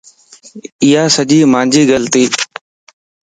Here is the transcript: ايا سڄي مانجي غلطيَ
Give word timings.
ايا 0.83 1.03
سڄي 1.15 1.39
مانجي 1.53 1.81
غلطيَ 1.91 2.25